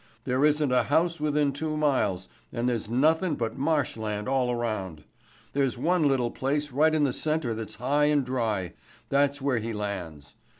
[0.23, 5.03] There isn't a house within two miles, and there's nothin' but marsh land all around.
[5.53, 8.73] There's one little place right in the center that's high and dry.
[9.09, 10.37] That's where he lands.